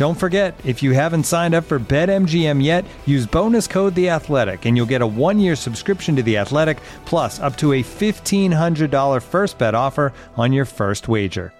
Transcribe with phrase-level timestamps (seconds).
[0.00, 4.64] Don't forget, if you haven't signed up for BetMGM yet, use bonus code The Athletic,
[4.64, 8.90] and you'll get a one-year subscription to The Athletic, plus up to a fifteen hundred
[8.90, 11.52] dollar first bet offer on your first wager.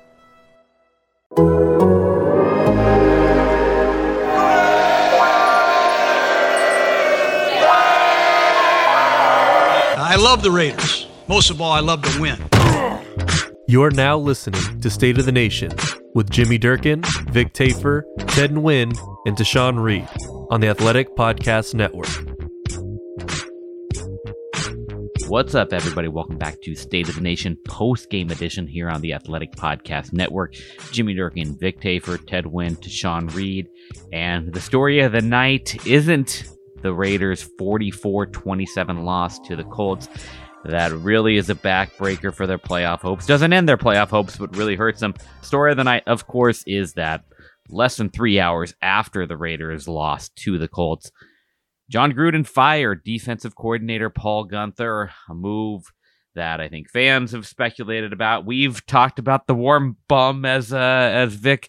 [9.99, 11.09] I love the Raiders.
[11.29, 12.39] Most of all, I love to win.
[13.69, 15.73] You're now listening to State of the Nation
[16.15, 20.09] with Jimmy Durkin, Vic Tafur, Ted Nguyen, and Tashan Reed
[20.51, 22.09] on the Athletic Podcast Network.
[25.29, 26.09] What's up, everybody?
[26.09, 30.13] Welcome back to State of the Nation post game edition here on the Athletic Podcast
[30.13, 30.55] Network.
[30.91, 33.69] Jimmy Durkin, Vic Tafur, Ted Nguyen, Tashan Reed.
[34.13, 36.45] And the story of the night isn't
[36.83, 40.09] the Raiders' 44 27 loss to the Colts.
[40.65, 43.27] That really is a backbreaker for their playoff hopes.
[43.27, 45.15] Doesn't end their playoff hopes, but really hurts them.
[45.41, 47.25] Story of the night, of course, is that
[47.69, 51.11] less than three hours after the Raiders lost to the Colts,
[51.89, 55.85] Jon Gruden fired defensive coordinator Paul Guenther, a move
[56.35, 58.47] that I think fans have speculated about.
[58.47, 61.69] We've talked about the warm bum, as uh, as Vic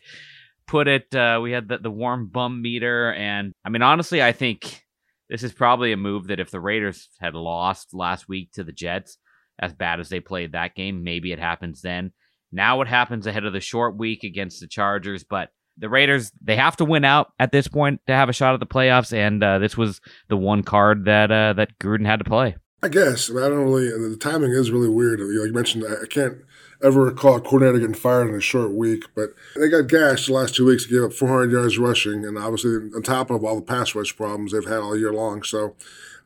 [0.67, 1.13] put it.
[1.15, 4.83] Uh, we had the, the warm bum meter, and I mean, honestly, I think
[5.31, 8.73] this is probably a move that if the Raiders had lost last week to the
[8.73, 9.17] Jets,
[9.57, 12.11] as bad as they played that game, maybe it happens then.
[12.51, 16.57] Now it happens ahead of the short week against the Chargers, but the Raiders they
[16.57, 19.41] have to win out at this point to have a shot at the playoffs, and
[19.41, 22.57] uh, this was the one card that uh, that Gruden had to play.
[22.83, 23.87] I guess I, don't really.
[23.87, 25.19] The timing is really weird.
[25.19, 26.39] You, you mentioned I can't
[26.83, 30.55] ever a coordinator getting fired in a short week, but they got gashed the last
[30.55, 30.85] two weeks.
[30.85, 34.15] They Gave up 400 yards rushing, and obviously on top of all the pass rush
[34.15, 35.43] problems they've had all year long.
[35.43, 35.75] So,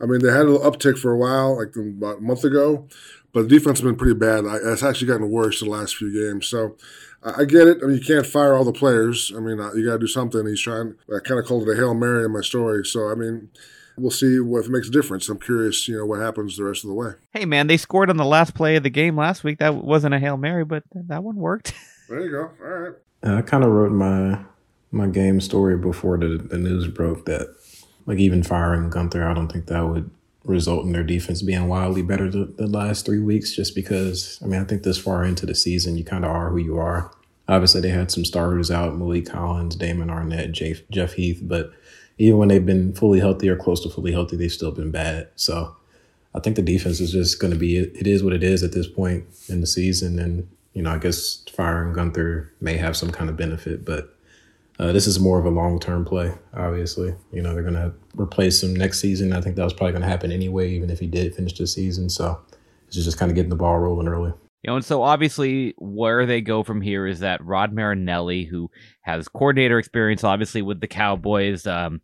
[0.01, 2.87] I mean, they had a little uptick for a while, like about a month ago,
[3.33, 4.45] but the defense has been pretty bad.
[4.45, 6.47] It's actually gotten worse the last few games.
[6.47, 6.75] So.
[7.27, 7.79] I get it.
[7.81, 9.33] I mean, you can't fire all the players.
[9.35, 10.45] I mean, uh, you got to do something.
[10.45, 10.93] He's trying.
[11.09, 12.85] I kind of called it a hail mary in my story.
[12.85, 13.49] So, I mean,
[13.97, 15.29] we'll see what, if it makes a difference.
[15.29, 17.11] I'm curious, you know, what happens the rest of the way.
[17.31, 19.59] Hey, man, they scored on the last play of the game last week.
[19.59, 21.73] That wasn't a hail mary, but that one worked.
[22.07, 22.51] There you go.
[22.63, 22.93] All right.
[23.23, 24.39] Uh, I kind of wrote my
[24.91, 27.47] my game story before the, the news broke that,
[28.05, 30.11] like, even firing Guenther, I don't think that would
[30.43, 33.55] result in their defense being wildly better the, the last three weeks.
[33.55, 36.51] Just because, I mean, I think this far into the season, you kind of are
[36.51, 37.11] who you are.
[37.47, 41.71] Obviously, they had some starters out: Maliek Collins, Damon Arnette, Jeff, Jeff Heath, but
[42.17, 45.29] even when they've been fully healthy or close to fully healthy, they've still been bad.
[45.35, 45.75] So
[46.33, 48.73] I think the defense is just going to be it is what it is at
[48.73, 50.19] this point in the season.
[50.19, 54.15] And you know, I guess firing Guenther may have some kind of benefit, but
[54.77, 56.33] uh, this is more of a long term play.
[56.53, 59.33] Obviously, you know they're going to replace him next season.
[59.33, 61.67] I think that was probably going to happen anyway, even if he did finish the
[61.67, 62.09] season.
[62.09, 62.39] So
[62.87, 64.33] it's just kind of getting the ball rolling early.
[64.65, 68.71] You know, and so obviously where they go from here is that Rod Marinelli, who
[69.01, 72.01] has coordinator experience, obviously with the Cowboys, um,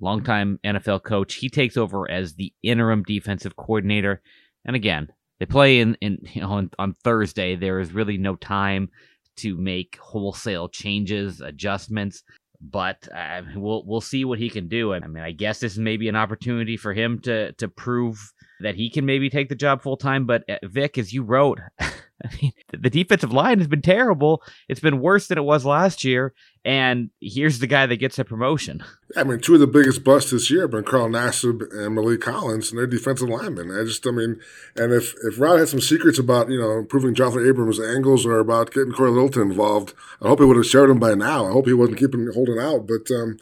[0.00, 4.20] longtime NFL coach, he takes over as the interim defensive coordinator.
[4.66, 5.08] And again,
[5.40, 7.56] they play in, in you know on, on Thursday.
[7.56, 8.90] There is really no time
[9.36, 12.22] to make wholesale changes, adjustments.
[12.60, 14.92] But uh, we'll we'll see what he can do.
[14.92, 18.18] I mean, I guess this is maybe an opportunity for him to to prove
[18.64, 20.26] that he can maybe take the job full time.
[20.26, 24.42] But uh, Vic, as you wrote, I mean, the defensive line has been terrible.
[24.68, 26.32] It's been worse than it was last year.
[26.64, 28.82] And here's the guy that gets a promotion.
[29.16, 32.22] I mean, two of the biggest busts this year have been Carl Nassib and Maliek
[32.22, 33.70] Collins, and they're defensive linemen.
[33.70, 34.40] I just, I mean,
[34.74, 38.38] and if if Rod had some secrets about you know improving Jonathan Abram's angles or
[38.38, 41.46] about getting Cory Littleton involved, I hope he would have shared them by now.
[41.46, 43.14] I hope he wasn't keeping holding out, but.
[43.14, 43.38] um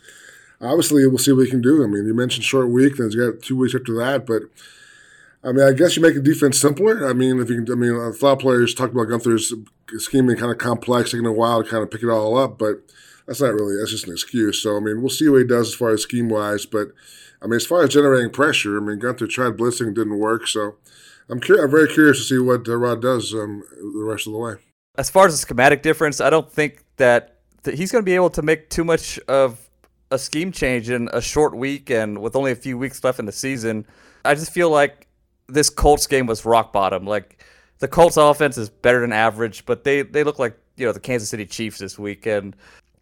[0.64, 1.82] Obviously, we'll see what he can do.
[1.82, 4.42] I mean, you mentioned short week, then he's got two weeks after that, but
[5.44, 7.08] I mean, I guess you make the defense simpler.
[7.08, 9.52] I mean, if you can, I mean, a lot of players talk about Guenther's
[9.98, 12.58] scheming kind of complex, taking a while to kind of pick it all up.
[12.58, 12.82] But
[13.26, 14.62] that's not really that's just an excuse.
[14.62, 16.64] So I mean, we'll see what he does as far as scheme wise.
[16.64, 16.88] But
[17.40, 20.46] I mean, as far as generating pressure, I mean, Guenther tried blitzing, didn't work.
[20.46, 20.76] So
[21.28, 24.38] I'm I'm very curious to see what uh, Rod does um, the rest of the
[24.38, 24.54] way.
[24.96, 28.14] As far as the schematic difference, I don't think that, that he's going to be
[28.14, 29.70] able to make too much of
[30.10, 33.24] a scheme change in a short week and with only a few weeks left in
[33.24, 33.86] the season.
[34.24, 35.08] I just feel like
[35.48, 37.06] this Colts game was rock bottom.
[37.06, 37.44] Like
[37.78, 41.00] the Colts offense is better than average, but they they look like you know the
[41.00, 42.56] Kansas City Chiefs this week, and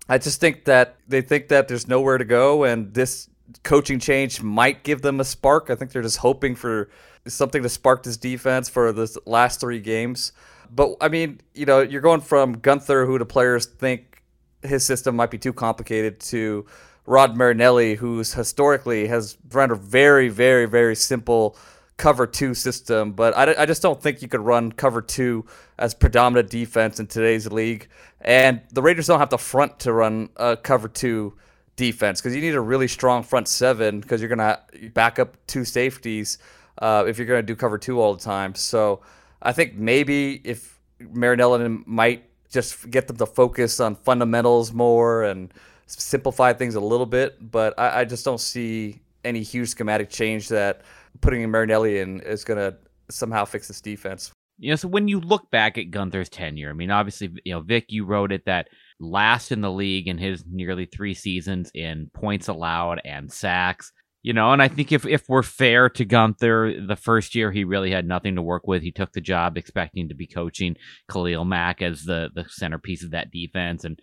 [0.08, 3.28] I just think that they think that there's nowhere to go, and this
[3.62, 5.70] coaching change might give them a spark.
[5.70, 6.90] I think they're just hoping for
[7.26, 10.32] something to spark this defense for the last three games.
[10.70, 14.22] But I mean, you know, you're going from Guenther, who the players think
[14.62, 16.66] his system might be too complicated, to
[17.06, 21.56] Rod Marinelli, who's historically has run a very, very, very simple
[22.00, 23.12] cover two system.
[23.12, 25.44] But I, I just don't think you could run cover two
[25.78, 27.88] as predominant defense in today's league.
[28.22, 31.34] And the Raiders don't have the front to run a cover two
[31.76, 35.36] defense because you need a really strong front seven because you're going to back up
[35.46, 36.38] two safeties
[36.78, 38.54] uh, if you're going to do cover two all the time.
[38.54, 39.02] So
[39.42, 45.52] I think maybe if Marinelli might just get them to focus on fundamentals more and
[45.86, 50.48] simplify things a little bit, but I, I just don't see any huge schematic change
[50.48, 50.80] that
[51.20, 52.76] putting Marinelli in is going to
[53.10, 54.32] somehow fix this defense.
[54.58, 57.60] You know, so when you look back at Guenther's tenure, I mean, obviously, you know,
[57.60, 58.68] Vic, you wrote it that
[59.00, 63.90] last in the league in his nearly three seasons in points allowed and sacks.
[64.22, 67.64] You know, and I think if, if we're fair to Guenther, the first year he
[67.64, 68.82] really had nothing to work with.
[68.82, 70.76] He took the job expecting to be coaching
[71.10, 73.82] Khalil Mack as the, the centerpiece of that defense.
[73.82, 73.98] And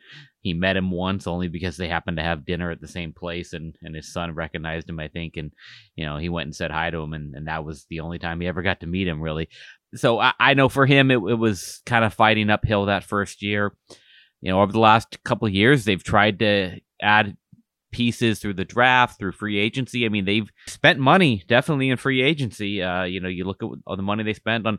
[0.48, 3.54] he met him once only because they happened to have dinner at the same place
[3.54, 5.38] and, and his son recognized him, I think.
[5.38, 5.52] And,
[5.96, 7.14] you know, he went and said hi to him.
[7.14, 9.50] And, and that was the only time he ever got to meet him, really.
[9.96, 13.42] So I, I know for him, it, it was kind of fighting uphill that first
[13.42, 13.74] year.
[14.42, 17.38] You know, over the last couple years, they've tried to add
[17.92, 20.06] pieces through the draft, through free agency.
[20.06, 22.82] I mean, they've spent money definitely in free agency.
[22.82, 24.78] Uh, you know, you look at all the money they spent on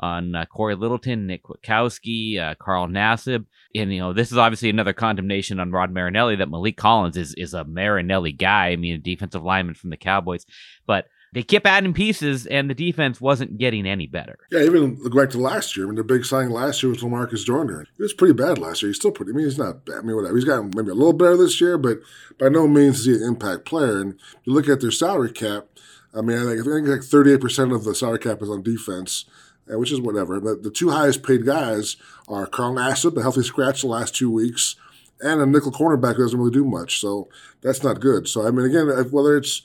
[0.00, 4.70] on uh, Cory Littleton, Nick Kwiatkoski, uh, Carl Nassib, and you know this is obviously
[4.70, 8.68] another condemnation on Rod Marinelli that Maliek Collins is is a Marinelli guy.
[8.68, 10.46] I mean, a defensive lineman from the Cowboys,
[10.86, 14.38] but they kept adding pieces, and the defense wasn't getting any better.
[14.50, 15.84] Yeah, even back to last year.
[15.84, 17.86] I mean, the big signing last year was Lamarcus Joyner.
[17.98, 18.88] He was pretty bad last year.
[18.88, 19.32] He's still pretty.
[19.32, 19.96] I mean, he's not bad.
[19.98, 20.34] I mean, whatever.
[20.34, 21.98] He's gotten maybe a little better this year, but
[22.38, 24.00] by no means is he an impact player.
[24.00, 25.66] And you look at their salary cap.
[26.14, 28.62] I mean, I think, I think like thirty-eight percent of the salary cap is on
[28.62, 29.26] defense,
[29.76, 30.40] which is whatever.
[30.40, 31.96] But the two highest paid guys
[32.28, 34.76] are Carl Nassib, a healthy scratch the last two weeks,
[35.20, 37.00] and a nickel cornerback who doesn't really do much.
[37.00, 37.28] So
[37.60, 38.28] that's not good.
[38.28, 39.62] So I mean, again, whether it's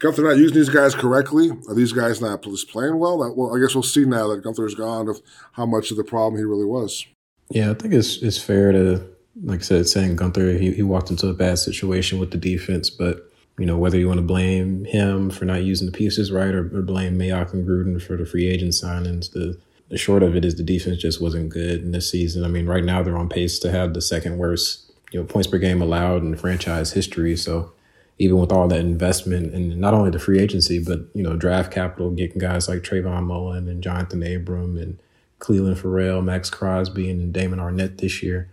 [0.00, 1.50] Guenther not using these guys correctly?
[1.68, 3.18] Are these guys not just playing well?
[3.18, 5.22] That, well, I guess we'll see now that Guenther's gone of
[5.52, 7.06] how much of the problem he really was.
[7.50, 9.02] Yeah, I think it's it's fair to,
[9.42, 12.90] like I said, saying Guenther he, he walked into a bad situation with the defense,
[12.90, 16.54] but you know whether you want to blame him for not using the pieces right
[16.54, 19.58] or, or blame Mayock and Gruden for the free agent signings, the
[19.88, 22.44] the short of it is the defense just wasn't good in this season.
[22.44, 25.48] I mean, right now they're on pace to have the second worst you know points
[25.48, 27.36] per game allowed in franchise history.
[27.36, 27.72] So
[28.18, 31.72] even with all that investment and not only the free agency, but you know, draft
[31.72, 34.98] capital, getting guys like Trayvon Mullen and Jonathan Abram and
[35.38, 38.48] Clelin Ferrell, Maxx Crosby, and Damon Arnette this year,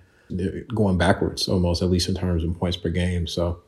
[0.76, 3.26] going backwards almost, at least in terms of points per game.
[3.26, 3.62] So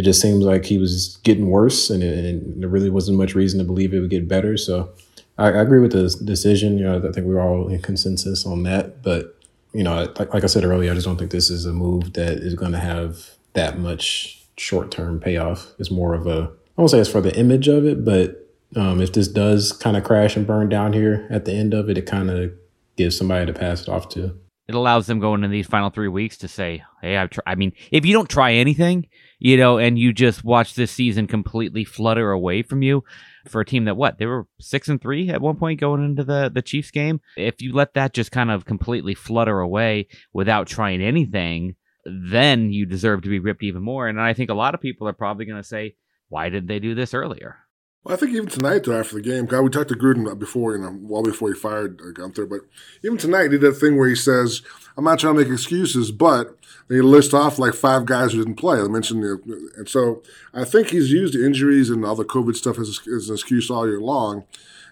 [0.00, 3.34] it just seems like he was getting worse, and, it, and there really wasn't much
[3.34, 4.56] reason to believe it would get better.
[4.56, 4.88] So
[5.36, 6.78] I, I agree with the decision.
[6.78, 9.02] You know, I think we're all in consensus on that.
[9.02, 9.36] But
[9.74, 12.14] you know, like, like I said earlier, I just don't think this is a move
[12.14, 15.74] that is going to have that much short term payoff.
[15.78, 19.02] It's more of a I won't say it's for the image of it, but um,
[19.02, 21.98] if this does kind of crash and burn down here at the end of it,
[21.98, 22.52] it kind of
[22.96, 24.34] gives somebody to pass it off to.
[24.66, 27.54] It allows them going in these final three weeks to say, "Hey, I've tried." I
[27.54, 29.08] mean, if you don't try anything,
[29.40, 33.02] you know, and you just watch this season completely flutter away from you,
[33.48, 36.22] for a team that what they were six and three at one point going into
[36.22, 37.20] the the Chiefs game.
[37.36, 42.86] If you let that just kind of completely flutter away without trying anything, then you
[42.86, 44.08] deserve to be ripped even more.
[44.08, 45.96] And I think a lot of people are probably going to say,
[46.28, 47.56] why did they do this earlier?
[48.02, 50.74] Well, I think even tonight, though, after the game, God, we talked to Gruden before,
[50.74, 52.60] you know, well before he fired uh, Guenther, but
[53.04, 54.62] even tonight, he did that thing where he says,
[54.96, 56.56] I'm not trying to make excuses, but
[56.88, 58.80] he lists off like five guys who didn't play.
[58.80, 60.22] I mentioned, the, and so
[60.54, 63.86] I think he's used injuries and all the COVID stuff as, as an excuse all
[63.86, 64.44] year long.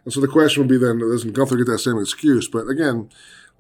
[0.05, 2.47] And so the question would be then, doesn't Guenther get that same excuse?
[2.47, 3.09] But again,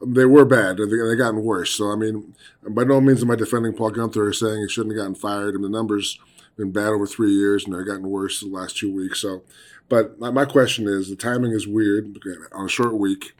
[0.06, 1.70] they were bad and they, they gotten worse.
[1.70, 2.34] So I mean,
[2.68, 5.54] by no means am I defending Paul Guenther or saying he shouldn't have gotten fired.
[5.54, 6.18] Mean, the numbers
[6.58, 9.20] been bad over three years and they're gotten worse the last two weeks.
[9.20, 9.42] So,
[9.88, 12.18] but my, my question is, the timing is weird
[12.52, 13.32] on a short week,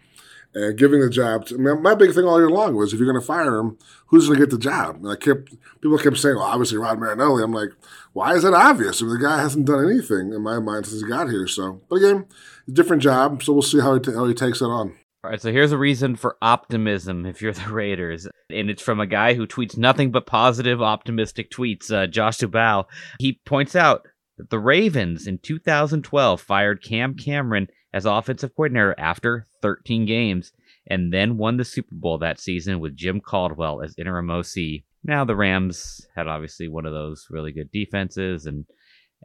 [0.55, 1.47] and giving the job.
[1.47, 3.57] To, I mean, my big thing all year long was if you're going to fire
[3.57, 4.97] him, who's going to get the job?
[4.97, 7.43] And I kept people kept saying, well, obviously Rod Marinelli.
[7.43, 7.71] I'm like,
[8.15, 9.03] why is that obvious?
[9.03, 11.47] I mean, the guy hasn't done anything in my mind since he got here.
[11.47, 12.27] So, but again,
[12.73, 13.43] different job.
[13.43, 14.97] So we'll see how he, t- how he takes it on.
[15.25, 19.01] All right, so here's a reason for optimism if you're the Raiders, and it's from
[19.01, 21.93] a guy who tweets nothing but positive, optimistic tweets.
[21.93, 22.85] Uh, Josh Dubow.
[23.19, 24.07] He points out
[24.37, 30.53] that the Ravens in 2012 fired Cam Cameron as offensive coordinator after 13 games,
[30.87, 34.85] and then won the Super Bowl that season with Jim Caldwell as interim OC.
[35.03, 38.67] Now the Rams had obviously one of those really good defenses and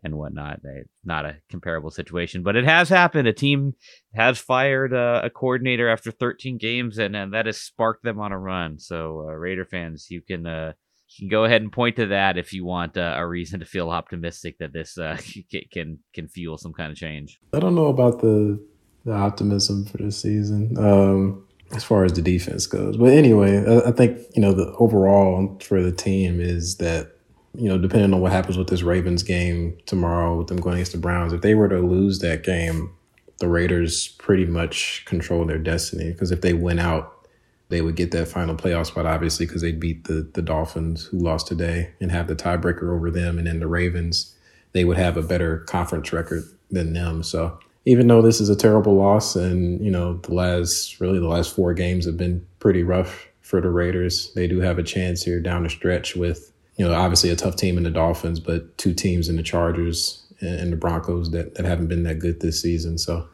[0.04, 0.60] and whatnot.
[1.04, 3.28] Not a comparable situation, but it has happened.
[3.28, 3.74] A team
[4.14, 8.32] has fired a, a coordinator after 13 games, and, and, that has sparked them on
[8.32, 8.80] a run.
[8.80, 10.74] So, uh, Raider fans, you can uh,
[11.18, 13.66] you can go ahead and point to that if you want uh, a reason to
[13.66, 15.18] feel optimistic that this uh,
[15.72, 17.40] can can fuel some kind of change.
[17.54, 18.64] I don't know about the
[19.06, 20.76] the optimism for this season.
[20.78, 22.98] Um, as far as the defense goes.
[22.98, 27.13] But anyway, I, I think, you know, the overall for the team is that
[27.56, 30.94] you know, depending on what happens with this Ravens game tomorrow, with them going against
[30.94, 32.92] the Browns, if they were to lose that game,
[33.40, 36.12] the Raiders pretty much control their destiny.
[36.12, 37.28] Because if they win out,
[37.70, 41.20] they would get that final playoff spot, obviously, because they'd beat the the Dolphins, who
[41.20, 43.38] lost today, and have the tiebreaker over them.
[43.38, 44.36] And then the Ravens,
[44.72, 47.24] they would have a better conference record than them.
[47.24, 51.28] So even though this is a terrible loss, and you know, the last really the
[51.28, 55.24] last four games have been pretty rough for the Raiders, they do have a chance
[55.24, 58.78] here down the stretch with you know, obviously a tough team in the Dolphins, but
[58.78, 62.62] two teams in the Chargers and the Broncos that, that haven't been that good this
[62.62, 62.98] season.
[62.98, 63.28] So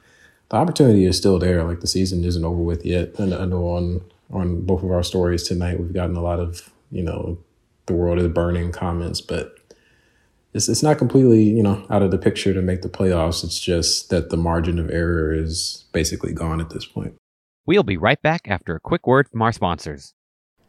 [0.50, 1.64] the opportunity is still there.
[1.64, 3.18] Like the season isn't over with yet.
[3.20, 6.72] And I know on on both of our stories tonight, we've gotten a lot of
[6.92, 7.38] you know
[7.86, 9.56] the world is burning comments, but
[10.54, 13.44] it's it's not completely you know out of the picture to make the playoffs.
[13.44, 17.16] It's just that the margin of error is basically gone at this point.
[17.66, 20.14] We'll be right back after a quick word from our sponsors.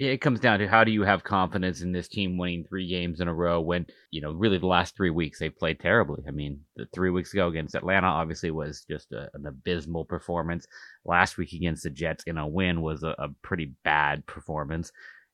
[0.00, 3.20] it comes down to how do you have confidence in this team winning three games
[3.20, 6.24] in a row when you know really the last three weeks they played terribly.
[6.26, 10.66] I mean the three weeks ago against atlanta obviously was just a, an abysmal performance.
[11.04, 14.90] Last week against the jets in a win was a, a pretty bad performance.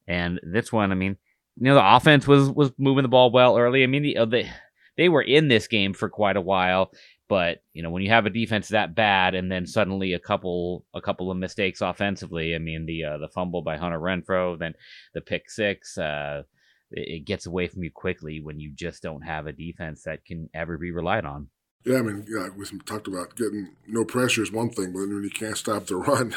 [0.08, 1.16] And this one i mean
[1.58, 3.84] you know the offense was was moving the ball well early.
[3.84, 4.50] I mean the, uh, they,
[4.96, 6.90] they were in this game for quite a while
[7.28, 10.84] but you know, when you have a defense that bad, and then suddenly a couple
[10.94, 14.74] a couple of mistakes offensively, I mean the uh, the fumble by Hunter Renfrow, then
[15.14, 16.42] the pick six, uh,
[16.90, 20.48] it, gets away from you quickly when you just don't have a defense that can
[20.54, 21.48] ever be relied on.
[21.84, 25.22] Yeah, I mean, yeah, we talked about getting no pressure is one thing, but when
[25.22, 26.34] you can't stop the run,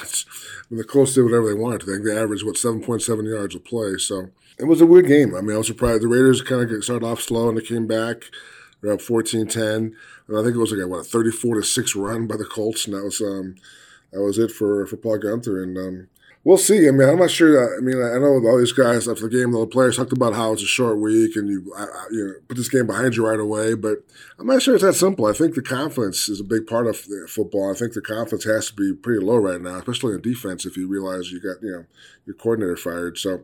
[0.69, 1.83] when the Colts did whatever they wanted.
[1.83, 4.29] Think they averaged what seven point seven yards a play, so
[4.59, 5.35] it was a weird game.
[5.35, 7.87] I mean, I was surprised the Raiders kind of started off slow and they came
[7.87, 8.25] back.
[8.81, 9.75] They're up 14-10.
[9.75, 9.93] And
[10.37, 12.85] I think it was like a, what a 34 to six run by the Colts,
[12.85, 13.55] and that was um,
[14.11, 15.61] that was it for for Paul Guenther.
[15.61, 16.07] And um,
[16.43, 16.87] we'll see.
[16.87, 17.51] I mean, I'm not sure.
[17.51, 20.33] That, I mean, I know all these guys after the game, the players talked about
[20.33, 23.27] how it's a short week and you I, you know put this game behind you
[23.27, 23.73] right away.
[23.73, 23.99] But
[24.37, 25.25] I'm not sure it's that simple.
[25.25, 27.71] I think the confidence is a big part of football.
[27.71, 30.65] I think the confidence has to be pretty low right now, especially in defense.
[30.65, 31.85] If you realize you got you know
[32.25, 33.43] your coordinator fired, so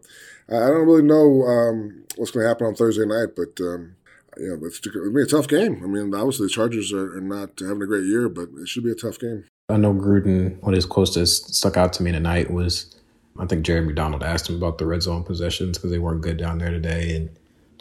[0.49, 3.59] I don't really know um, what's going to happen on Thursday night, but.
[3.59, 3.95] Um,
[4.37, 5.81] you know, it's, it'll be a tough game.
[5.83, 8.83] I mean, obviously the Chargers are, are not having a great year, but it should
[8.83, 9.45] be a tough game.
[9.69, 12.95] I know Gruden, one of his quotes that stuck out to me tonight was
[13.37, 16.37] I think Jerry McDonald asked him about the red zone possessions because they weren't good
[16.37, 17.15] down there today.
[17.15, 17.29] And,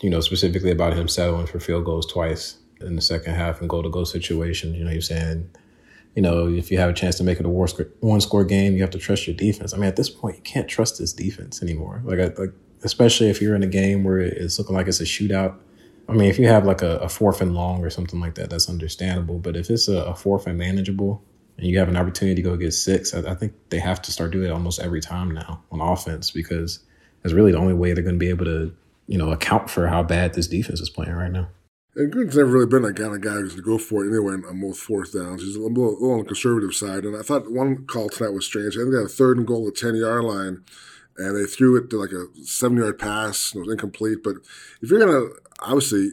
[0.01, 3.71] you know, specifically about him settling for field goals twice in the second half and
[3.71, 4.77] goal to go situations.
[4.77, 5.49] You know, you're saying,
[6.17, 8.81] you know, if you have a chance to make it a one score game, you
[8.81, 9.73] have to trust your defense.
[9.73, 12.03] I mean, at this point, you can't trust this defense anymore.
[12.05, 15.57] Like, like especially if you're in a game where it's looking like it's a shootout.
[16.09, 18.51] I mean, if you have like a, a fourth and long or something like that,
[18.51, 19.39] that's understandable.
[19.39, 21.23] But if it's a, a fourth and manageable,
[21.57, 24.13] and you have an opportunity to go get six, I, I, think they have to
[24.13, 26.81] start doing it almost every time now on offense because
[27.23, 28.75] it's really the only way they're going to be able to,
[29.07, 31.49] you know, account for how bad this defense is playing right now.
[31.97, 34.35] And Gruden's never really been that kind of guy who's to go for it anyway
[34.49, 35.43] on most fourth downs.
[35.43, 37.05] He's a little, a little on the conservative side.
[37.05, 38.77] And I thought one call tonight was strange.
[38.77, 40.65] I think they had a third and goal at 10 yard line,
[41.19, 43.55] and they threw it to like a seven yard pass.
[43.55, 44.19] It was incomplete.
[44.23, 44.37] But
[44.83, 46.11] if you're to obviously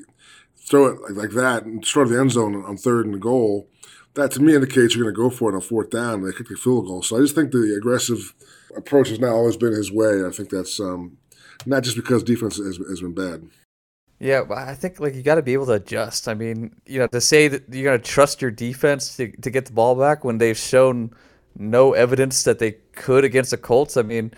[0.58, 3.68] throw it like, like that and to the end zone on third and goal,
[4.14, 6.16] that to me indicates you're to go for it on fourth down.
[6.16, 7.02] And they kick the field goal.
[7.02, 8.34] So I just think the aggressive
[8.76, 10.26] approach has not always been his way.
[10.26, 11.18] I think that's um,
[11.66, 13.50] not just because defense has, has been bad.
[14.20, 16.28] Yeah, I think like you got to be able to adjust.
[16.28, 19.50] I mean, you know, to say that you're going to trust your defense to, to
[19.50, 21.12] get the ball back when they've shown
[21.58, 23.98] no evidence that they could against the Colts.
[23.98, 24.32] I mean,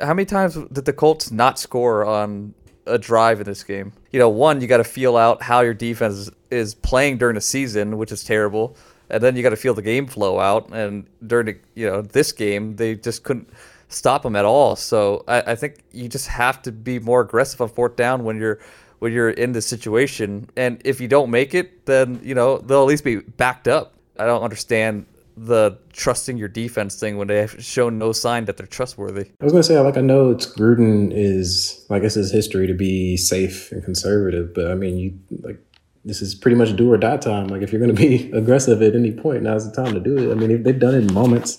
[0.00, 2.54] how many times did the Colts not score on
[2.86, 3.92] a drive in this game?
[4.10, 7.40] You know, one, you got to feel out how your defense is playing during the
[7.40, 8.76] season, which is terrible,
[9.08, 10.70] and then you got to feel the game flow out.
[10.72, 13.48] And during the, you know this game, they just couldn't
[13.88, 14.76] stop them at all.
[14.76, 18.38] So I, I think you just have to be more aggressive on fourth down when
[18.38, 18.58] you're
[19.00, 20.48] when you're in this situation.
[20.56, 23.94] And if you don't make it, then you know they'll at least be backed up.
[24.18, 25.06] I don't understand
[25.42, 29.30] the trusting your defense thing when they have shown no sign that they're trustworthy.
[29.40, 32.74] I was gonna say, like, I know it's Gruden is, I guess, his history to
[32.74, 35.58] be safe and conservative, but I mean, you like
[36.04, 37.48] this is pretty much do or die time.
[37.48, 40.30] Like, if you're gonna be aggressive at any point, now's the time to do it.
[40.30, 41.58] I mean, they've done it in moments.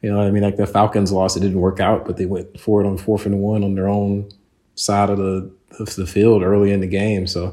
[0.00, 2.58] You know, I mean, like the Falcons lost, it didn't work out, but they went
[2.58, 4.30] forward on fourth and one on their own
[4.74, 7.26] side of the of the field early in the game.
[7.26, 7.52] So,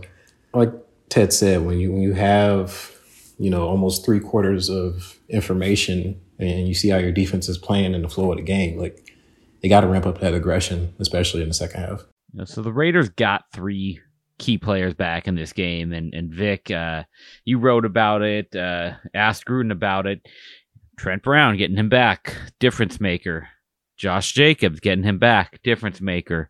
[0.53, 0.71] like
[1.09, 2.94] Ted said, when you when you have
[3.37, 7.93] you know almost three quarters of information and you see how your defense is playing
[7.93, 9.13] in the flow of the game, like
[9.61, 12.05] they got to ramp up that aggression, especially in the second half.
[12.45, 13.99] so the Raiders got three
[14.37, 17.03] key players back in this game, and and Vic, uh,
[17.45, 20.25] you wrote about it, uh, asked Gruden about it.
[20.97, 23.49] Trent Brown getting him back, difference maker.
[23.97, 26.49] Josh Jacobs getting him back, difference maker.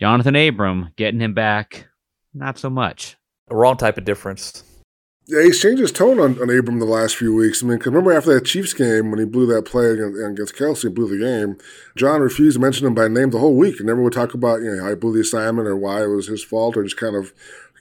[0.00, 1.88] Jonathan Abram getting him back,
[2.32, 3.16] not so much.
[3.48, 4.64] A wrong type of difference.
[5.26, 7.62] He's changed his tone on, on Abram the last few weeks.
[7.62, 10.54] I mean, cause remember after that Chiefs game when he blew that play against, against
[10.54, 11.56] Kelce and blew the game,
[11.96, 14.60] Jon refused to mention him by name the whole week and never would talk about
[14.60, 16.98] you know how he blew the assignment or why it was his fault or just
[16.98, 17.32] kind of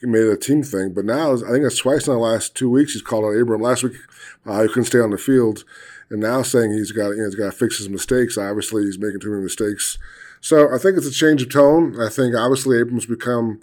[0.01, 0.93] made it a team thing.
[0.93, 3.61] But now I think it's twice in the last two weeks he's called out Abram.
[3.61, 3.97] Last week
[4.45, 5.65] uh, he couldn't stay on the field,
[6.09, 8.37] and now saying he's got you know, he's got to fix his mistakes.
[8.37, 9.97] Obviously, he's making too many mistakes
[10.43, 11.99] so I think it's a change of tone.
[12.01, 13.61] I think obviously Abram's become,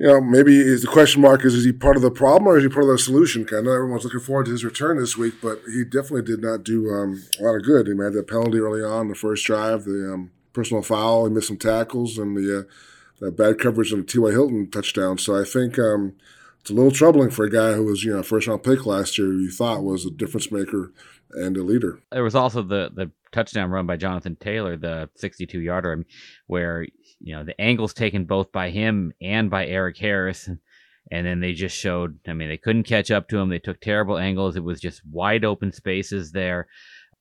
[0.00, 2.56] you know, maybe is the question mark is is he part of the problem or
[2.56, 3.46] is he part of the solution?
[3.52, 6.64] I know everyone's looking forward to his return this week, but he definitely did not
[6.64, 7.86] do um, a lot of good.
[7.86, 11.48] He made that penalty early on the first drive, the um, personal foul, he missed
[11.48, 12.66] some tackles, and the
[13.22, 14.30] uh, bad coverage on the T.Y.
[14.30, 15.18] Hilton touchdown.
[15.18, 16.14] So I think um,
[16.62, 19.18] it's a little troubling for a guy who was, you know, first round pick last
[19.18, 20.94] year, who you thought was a difference maker
[21.32, 22.00] and a leader.
[22.10, 26.04] There was also the the touchdown run by Jonathan Taylor, the 62 yarder,
[26.46, 26.86] where
[27.20, 31.52] you know the angles taken both by him and by Eric Harris, and then they
[31.52, 32.18] just showed.
[32.26, 33.48] I mean, they couldn't catch up to him.
[33.48, 34.56] They took terrible angles.
[34.56, 36.66] It was just wide open spaces there.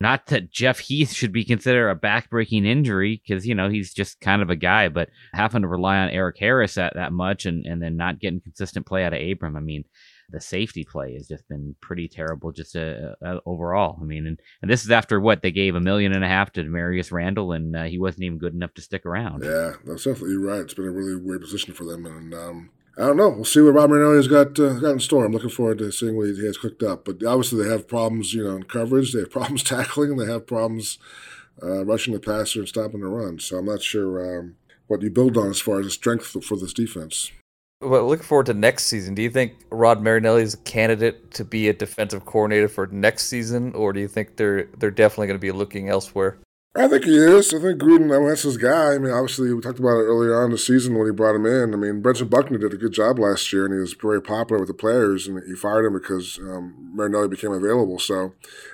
[0.01, 4.21] Not that Jeff Heath should be considered a backbreaking injury because you know he's just
[4.21, 7.65] kind of a guy, but having to rely on Eric Harris that that much and
[7.65, 9.57] and then not getting consistent play out of Abram.
[9.57, 9.83] I mean,
[10.31, 13.97] the safety play has just been pretty terrible just uh, uh, overall.
[14.01, 16.51] I mean, and, and this is after what they gave a million and a half
[16.53, 19.43] to Marius Randall, and uh, he wasn't even good enough to stick around.
[19.43, 20.61] Yeah, that's definitely right.
[20.61, 23.29] It's been a really weird position for them, and um, I don't know.
[23.29, 25.25] We'll see what Rob Marinelli's got uh, got in store.
[25.25, 27.05] I'm looking forward to seeing what he has cooked up.
[27.05, 29.13] But obviously, they have problems, you know, in coverage.
[29.13, 30.11] They have problems tackling.
[30.11, 30.97] And They have problems
[31.63, 33.39] uh, rushing the passer and stopping the run.
[33.39, 34.55] So I'm not sure um,
[34.87, 37.31] what you build on as far as the strength for this defense.
[37.81, 39.15] Well, looking forward to next season.
[39.15, 43.27] Do you think Rod Marinelli is a candidate to be a defensive coordinator for next
[43.27, 46.37] season, or do you think they're they're definitely going to be looking elsewhere?
[46.75, 47.51] I think he is.
[47.51, 48.93] I think Gruden, I mean, that's his guy.
[48.93, 51.35] I mean, obviously, we talked about it earlier on in the season when he brought
[51.35, 51.73] him in.
[51.73, 54.59] I mean, Brentson Buckner did a good job last year, and he was very popular
[54.59, 57.97] with the players, and he fired him because um, Marinelli became available.
[57.97, 58.33] So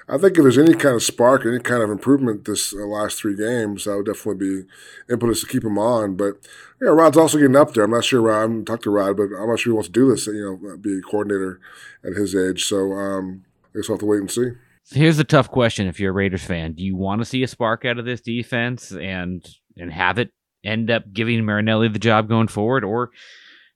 [0.10, 3.17] I think if there's any kind of spark, any kind of improvement this uh, last
[3.17, 4.67] three games, that would definitely be
[5.10, 6.17] impetus to keep him on.
[6.17, 6.36] But,
[6.81, 7.86] yeah, Rod's also getting up there.
[7.86, 9.88] I'm not sure Rod, I haven't talked to Rod, but I'm not sure he wants
[9.88, 11.62] to do this, you know, be a coordinator
[12.03, 12.65] at his age.
[12.65, 14.51] So um, I guess we'll have to wait and see.
[14.91, 17.48] Here's a tough question: If you're a Raiders fan, do you want to see a
[17.48, 19.45] spark out of this defense and
[19.78, 20.32] and have it
[20.63, 23.12] end up giving Marinelli the job going forward, or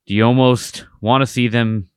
[0.07, 1.89] do you almost want to see them,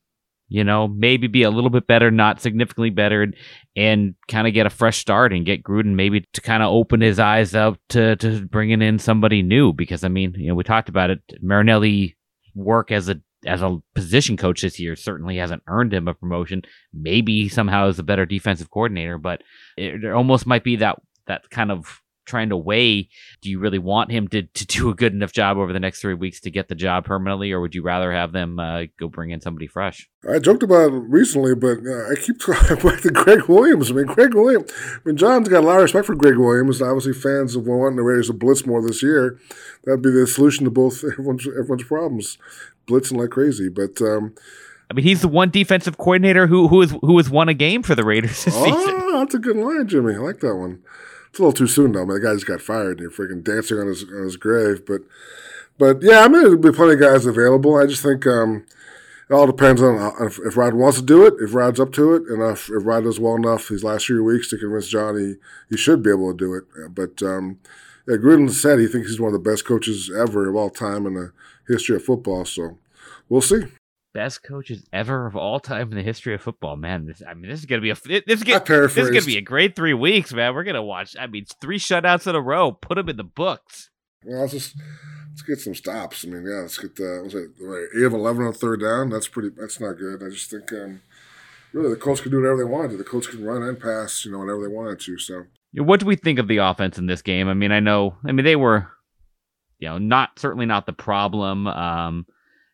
[0.47, 3.35] you know, maybe be a little bit better, not significantly better, and,
[3.75, 7.01] and kind of get a fresh start and get Gruden maybe to kind of open
[7.01, 9.73] his eyes up to to bringing in somebody new?
[9.73, 11.21] Because I mean, you know, we talked about it.
[11.41, 12.15] Marinelli
[12.55, 16.63] work as a as a position coach this year certainly hasn't earned him a promotion.
[16.93, 19.41] Maybe somehow is a better defensive coordinator, but
[19.77, 23.09] it, almost might be that that kind of trying to weigh
[23.41, 25.99] do you really want him to, to do a good enough job over the next
[25.99, 29.09] three weeks to get the job permanently or would you rather have them uh, go
[29.09, 33.01] bring in somebody fresh I joked about it recently, but uh, I keep talking about
[33.01, 33.91] to Gregg Williams.
[33.91, 34.71] I mean, Gregg Williams.
[34.71, 36.81] I mean, Jon's got a lot of respect for Gregg Williams.
[36.81, 39.39] Obviously, fans of wanting the Raiders to blitz more this year.
[39.83, 42.37] That'd be the solution to both everyone's everyone's problems,
[42.87, 43.69] blitzing like crazy.
[43.69, 44.33] But um,
[44.89, 47.83] I mean, he's the one defensive coordinator who who has who has won a game
[47.83, 48.73] for the Raiders this season.
[48.75, 50.15] oh, that's a good line, Jimmy.
[50.15, 50.81] I like that one.
[51.29, 52.05] It's a little too soon though.
[52.05, 52.99] Man, the guy just got fired.
[52.99, 54.85] and You're freaking dancing on his on his grave.
[54.85, 55.01] But
[55.77, 57.75] but yeah, I mean, there'll be plenty of guys available.
[57.75, 58.25] I just think.
[58.27, 58.65] um
[59.29, 62.13] it all depends on if, if Rod wants to do it, if Rod's up to
[62.13, 65.17] it, and if, if Rod does well enough these last few weeks to convince Jon
[65.17, 65.35] he,
[65.69, 66.65] he should be able to do it.
[66.93, 67.57] But um,
[68.05, 71.05] yeah, Gruden said he thinks he's one of the best coaches ever of all time
[71.05, 71.31] and the
[71.67, 72.45] history of football.
[72.45, 72.77] So
[73.29, 73.63] we'll see.
[74.13, 77.07] Best coaches ever of all time in the history of football, man.
[77.07, 79.25] This, I mean, this is gonna be a this is I gonna, this is gonna
[79.25, 80.53] be a great three weeks, man.
[80.53, 81.15] We're gonna watch.
[81.19, 82.71] I mean, three shutouts in a row.
[82.71, 83.89] Put them in the books.
[84.23, 84.75] Well, let's just
[85.29, 86.23] let's get some stops.
[86.23, 89.09] I mean, yeah, let's get the what's it, right, eight of eleven on third down.
[89.09, 89.49] That's pretty.
[89.49, 90.21] That's not good.
[90.21, 91.01] I just think um,
[91.73, 92.97] really the Colts could do whatever they wanted to.
[92.97, 95.17] The Colts can run and pass, you know, whatever they wanted to.
[95.17, 97.47] So What do we think of the offense in this game?
[97.47, 98.15] I mean, I know.
[98.25, 98.87] I mean, they were,
[99.83, 101.67] you know, not certainly not the problem.
[101.67, 102.25] Um,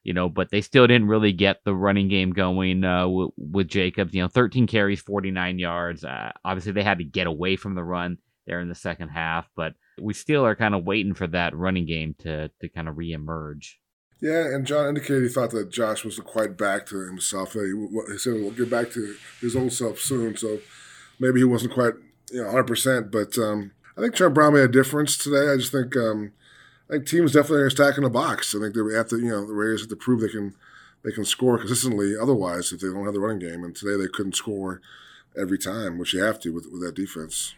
[0.03, 3.67] you know, but they still didn't really get the running game going uh, w- with
[3.67, 4.13] Jacobs.
[4.13, 6.03] You know, 13 carries, 49 yards.
[6.03, 9.49] Uh, obviously, they had to get away from the run there in the second half,
[9.55, 12.95] but we still are kind of waiting for that running game to to kind of
[12.95, 13.73] reemerge.
[14.21, 17.53] yeah, and Jon indicated he thought that Josh wasn't quite back to himself.
[17.53, 17.73] He,
[18.11, 20.37] he said we'll get back to his old self soon.
[20.37, 20.59] So
[21.19, 21.95] maybe he wasn't quite
[22.31, 22.67] you know 100.
[22.67, 25.51] percent But um, I think Trent Brown made a difference today.
[25.51, 26.33] I just think um,
[26.89, 28.55] I think teams definitely are stacking the box.
[28.55, 30.55] I think they have to you know the Raiders have to prove they can
[31.03, 32.15] they can score consistently.
[32.19, 34.81] Otherwise, if they don't have the running game, and today they couldn't score
[35.37, 37.55] every time, which you have to with with that defense.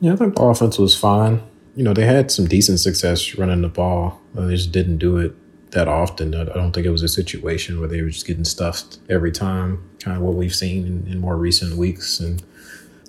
[0.00, 1.42] Yeah, I think the offense was fine.
[1.76, 4.20] You know, they had some decent success running the ball.
[4.36, 5.34] Uh, They just didn't do it
[5.70, 6.34] that often.
[6.34, 9.32] I I don't think it was a situation where they were just getting stuffed every
[9.32, 12.20] time, kind of what we've seen in, in more recent weeks.
[12.20, 12.42] And,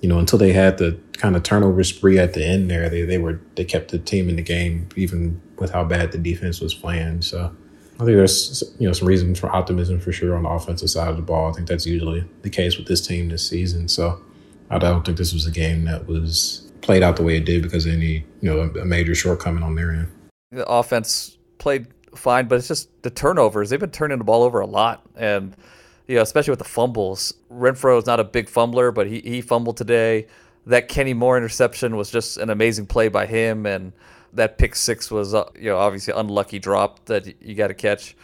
[0.01, 3.03] you know, until they had the kind of turnover spree at the end there, they,
[3.03, 6.59] they were they kept the team in the game, even with how bad the defense
[6.59, 7.21] was playing.
[7.21, 7.55] So
[7.95, 11.07] I think there's you know some reason for optimism for sure on the offensive side
[11.07, 11.49] of the ball.
[11.49, 13.87] I think that's usually the case with this team this season.
[13.87, 14.21] So
[14.69, 17.63] I don't think this was a game that was played out the way it did
[17.63, 20.11] because any you know a major shortcoming on their end.
[20.51, 23.69] The offense played fine, but it's just the turnovers.
[23.69, 25.55] They've been turning the ball over a lot, and
[26.07, 27.33] you know, especially with the fumbles.
[27.51, 30.27] Renfrow is not a big fumbler, but he he fumbled today.
[30.67, 33.93] That Kenny Moore interception was just an amazing play by him, and
[34.33, 38.15] that pick six was uh, you know obviously unlucky drop that you got to catch.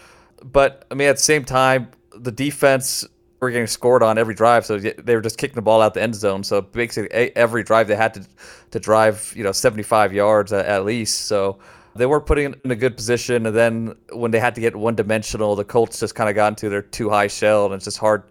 [0.44, 3.06] But I mean, at the same time, the defense
[3.40, 6.02] were getting scored on every drive, so they were just kicking the ball out the
[6.02, 6.44] end zone.
[6.44, 8.28] So basically, every drive they had to
[8.72, 11.26] to drive you know 75 yards at, at least.
[11.26, 11.60] So
[11.96, 14.96] they were putting in a good position, and then when they had to get one
[14.96, 17.98] dimensional, the Colts just kind of got into their two high shell, and it's just
[17.98, 18.24] hard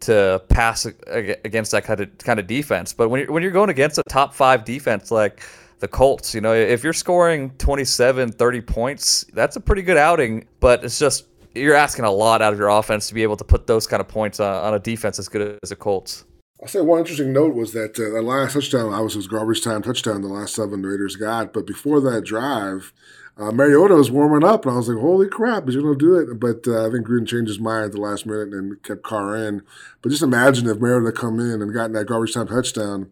[0.00, 2.92] to pass against that kind of kind of defense.
[2.92, 5.42] But when you're, when you're going against a top five defense like
[5.78, 10.46] the Colts, you know, if you're scoring 27, 30 points, that's a pretty good outing.
[10.60, 13.44] But it's just you're asking a lot out of your offense to be able to
[13.44, 16.24] put those kind of points on, on a defense as good as the Colts.
[16.60, 19.62] I'll say one interesting note was that uh, that last touchdown, I was his garbage
[19.62, 21.52] time touchdown, the last seven the Raiders got.
[21.52, 22.92] But before that drive,
[23.36, 26.16] uh, Mariota was warming up, and I was like, "Holy crap, he's going to do
[26.16, 29.02] it!" But uh, I think Green changed his mind at the last minute and kept
[29.02, 29.62] Carr in.
[30.00, 33.10] But just imagine if Mariota come in and gotten that garbage time touchdown.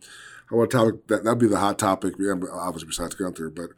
[0.51, 2.15] I want to topic that that'd be the hot topic.
[2.19, 3.71] Yeah, obviously besides Guenther, but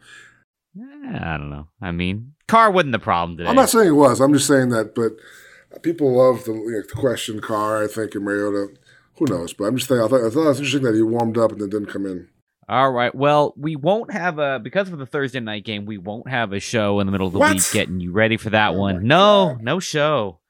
[0.79, 1.69] I don't know.
[1.81, 3.49] I mean, Carr wasn't the problem today.
[3.49, 4.21] I'm not saying it was.
[4.21, 4.95] I'm just saying that.
[4.95, 5.13] But
[5.83, 7.83] people love the, you know, the question Carr.
[7.83, 8.69] I think and Mariota.
[9.19, 9.53] Who knows?
[9.53, 10.01] But I'm just saying.
[10.03, 12.07] I thought, I thought it was interesting that he warmed up and then didn't come
[12.07, 12.29] in.
[12.69, 13.15] All right.
[13.15, 15.87] Well, we won't have a because of the Thursday night game.
[15.87, 17.55] We won't have a show in the middle of the What?
[17.55, 19.07] week getting you ready for that Oh one.
[19.07, 19.63] No, God.
[19.63, 20.41] no show.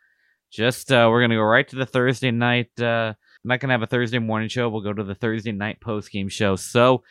[0.50, 2.70] Just uh, we're gonna go right to the Thursday night.
[2.80, 4.68] Uh, I'm not gonna have a Thursday morning show.
[4.70, 6.56] We'll go to the Thursday night post game show.
[6.56, 7.02] So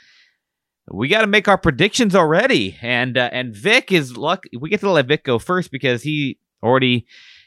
[0.92, 2.78] we got to make our predictions already.
[2.82, 4.46] And uh, and Vic is luck.
[4.60, 7.06] We get to let Vic go first because he already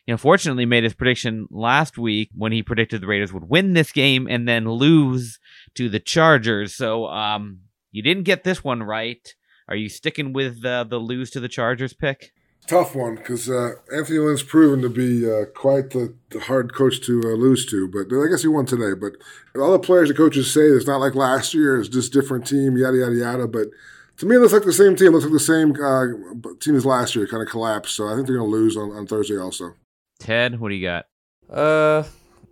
[0.08, 3.74] you know, fortunately made his prediction last week when he predicted the Raiders would win
[3.74, 5.38] this game and then lose
[5.74, 6.74] to the Chargers.
[6.74, 7.58] So um,
[7.90, 9.34] you didn't get this one right.
[9.68, 12.32] Are you sticking with uh, the lose to the Chargers pick?
[12.66, 17.02] Tough one because uh, Anthony Lynn's proven to be uh, quite the, the, hard coach
[17.02, 17.86] to uh, lose to.
[17.86, 18.98] But I guess he won today.
[18.98, 19.12] But
[19.60, 22.78] all the players and coaches say it's not like last year; it's just different team,
[22.78, 23.46] yada yada yada.
[23.46, 23.68] But
[24.16, 25.08] to me, it looks like the same team.
[25.08, 27.26] It looks like the same uh, team as last year.
[27.26, 27.94] Kind of collapsed.
[27.94, 29.74] So I think they're going to lose on, on Thursday also.
[30.18, 31.06] Ted, what do you got?
[31.50, 32.02] Uh,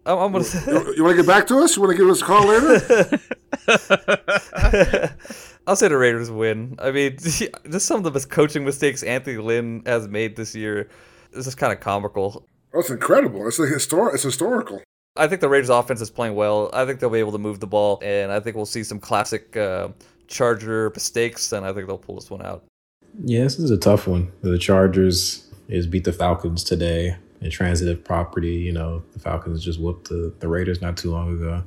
[0.07, 0.45] I'm, I'm gonna.
[0.67, 1.77] you, you want to get back to us?
[1.77, 3.21] You want to give us a call later?
[5.67, 6.77] I'll say the Raiders win.
[6.79, 10.89] I mean, just some of the coaching mistakes Anthony Lynn has made this year
[11.31, 12.47] This is just kind of comical.
[12.73, 13.47] Oh, it's incredible.
[13.49, 14.15] It's like historic.
[14.15, 14.81] It's historical.
[15.17, 16.71] I think the Raiders' offense is playing well.
[16.73, 19.01] I think they'll be able to move the ball, and I think we'll see some
[19.01, 19.89] classic uh,
[20.29, 22.65] Charger mistakes, and I think they'll pull this one out.
[23.25, 24.31] Yeah, this is a tough one.
[24.43, 28.55] The Chargers is beat the Falcons today intransitive property.
[28.55, 31.63] You know, the Falcons just whooped the, the Raiders not too long ago.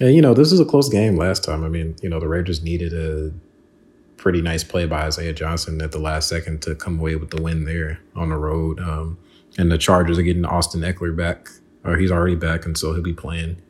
[0.00, 1.64] And, you know, this was a close game last time.
[1.64, 3.32] I mean, you know, the Raiders needed a
[4.16, 7.42] pretty nice play by Isaiah Johnson at the last second to come away with the
[7.42, 8.80] win there on the road.
[8.80, 9.18] Um,
[9.58, 11.48] and the Chargers are getting Austin Ekeler back,
[11.84, 13.60] or he's already back, and so he'll be playing.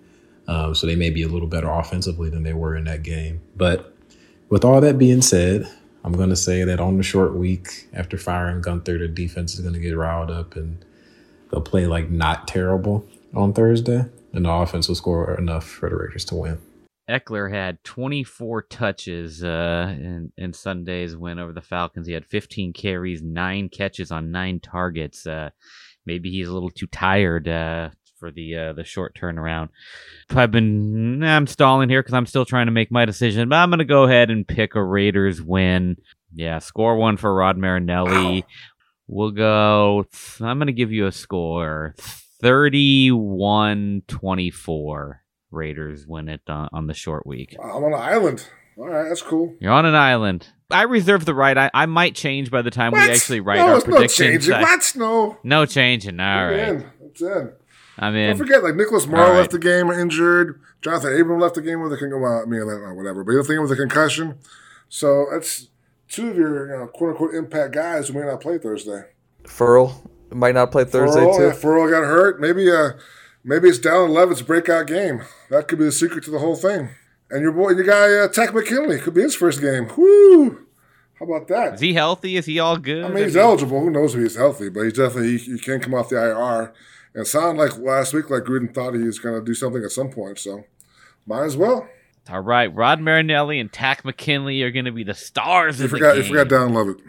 [0.46, 3.40] Um, so they may be a little better offensively than they were in that game.
[3.56, 3.94] But
[4.48, 5.68] with all that being said,
[6.04, 9.60] I'm going to say that on the short week after firing Guenther, the defense is
[9.60, 10.84] going to get riled up and
[11.54, 15.96] they'll play like not terrible on Thursday, and the offense will score enough for the
[15.96, 16.58] Raiders to win.
[17.08, 22.06] Ekeler had 24 touches uh, in, in Sunday's win over the Falcons.
[22.06, 25.26] He had 15 carries, nine catches on nine targets.
[25.26, 25.50] Uh,
[26.06, 29.68] maybe he's a little too tired uh, for the uh, the short turnaround.
[30.30, 33.70] I've been I'm stalling here because I'm still trying to make my decision, but I'm
[33.70, 35.98] going to go ahead and pick a Raiders win.
[36.34, 38.44] Yeah, score one for Rod Marinelli.
[39.06, 40.06] We'll go.
[40.40, 41.94] I'm going to give you a score
[42.40, 45.20] 31 24.
[45.50, 47.56] Raiders win it on, on the short week.
[47.62, 48.46] I'm on an island.
[48.76, 49.54] All right, that's cool.
[49.60, 50.48] You're on an island.
[50.70, 51.56] I reserve the right.
[51.56, 53.06] I, I might change by the time what?
[53.06, 54.18] we actually write no, our predictions.
[54.18, 54.54] No changing.
[54.54, 54.92] Uh, what?
[54.96, 55.38] No.
[55.44, 56.20] No changing.
[56.20, 56.58] All right.
[56.58, 56.90] In.
[57.02, 57.52] It's in.
[57.96, 59.38] I mean, don't forget, like Nicholas Morrow right.
[59.38, 60.60] left the game injured.
[60.82, 62.20] Jonathan Abram left the game with a concussion.
[62.20, 63.22] Well, I mean, uh, whatever.
[63.22, 64.38] But he left the game with a concussion.
[64.88, 65.68] So that's
[66.14, 69.02] two of your you know, quote unquote impact guys who may not play Thursday.
[69.46, 71.44] Ferrell might not play Thursday Ferrell, too.
[71.44, 72.40] Yeah, Ferrell got hurt.
[72.40, 72.90] Maybe uh
[73.42, 75.22] maybe it's Dallin Leavitt's breakout game.
[75.50, 76.90] That could be the secret to the whole thing.
[77.30, 79.88] And your boy, your guy uh, Takk McKinley could be his first game.
[79.96, 80.66] Whoo!
[81.18, 81.74] How about that?
[81.74, 82.36] Is he healthy?
[82.36, 83.04] Is he all good?
[83.04, 83.80] I mean, he's eligible.
[83.80, 84.68] Who knows if he's healthy?
[84.68, 86.72] But he's definitely he, he can come off the IR.
[87.14, 89.82] And it sounded like last week, like Gruden thought he was going to do something
[89.82, 90.38] at some point.
[90.38, 90.64] So
[91.26, 91.88] might as well.
[92.30, 95.90] All right, Rod Marinelli and Takk McKinley are going to be the stars you of
[95.90, 96.32] forgot, the game.
[96.32, 97.02] You forgot Dallin Leavitt.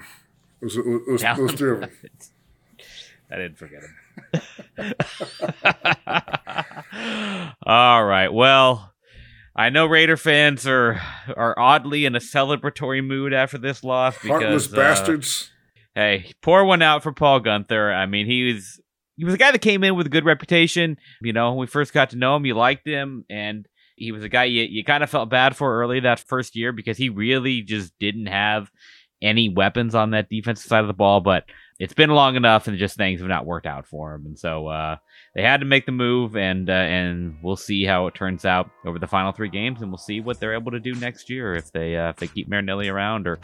[0.62, 1.89] It was, it was, it was three of them.
[3.32, 3.95] I didn't forget him.
[7.65, 8.32] All right.
[8.32, 8.93] Well,
[9.56, 11.01] I know Raider fans are
[11.36, 15.51] are oddly in a celebratory mood after this loss because heartless uh, bastards.
[15.95, 17.93] Hey, pour one out for Paul Guenther.
[17.93, 18.82] I mean, he was
[19.15, 20.97] he was a guy that came in with a good reputation.
[21.21, 24.23] You know, when we first got to know him, you liked him, and he was
[24.23, 27.10] a guy you, you kind of felt bad for early that first year because he
[27.10, 28.71] really just didn't have
[29.21, 31.21] any weapons on that defensive side of the ball.
[31.21, 31.45] But
[31.79, 34.67] it's been long enough, and just things have not worked out for him, and so
[34.67, 34.97] uh,
[35.34, 38.69] they had to make the move, and uh, and we'll see how it turns out
[38.86, 41.53] over the final three games, and we'll see what they're able to do next year
[41.53, 43.39] if they uh, if they keep Marinelli around or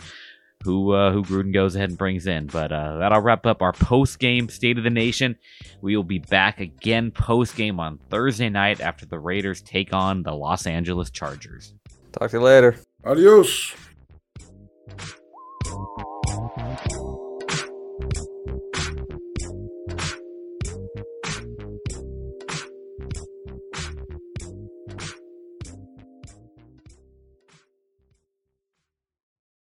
[0.63, 2.47] who uh, who Gruden goes ahead and brings in.
[2.47, 5.37] But uh, that'll wrap up our post game State of the Nation.
[5.81, 10.23] We will be back again post game on Thursday night after the Raiders take on
[10.23, 11.73] the Los Angeles Chargers.
[12.11, 12.77] Talk to you later.
[13.05, 13.73] Adios.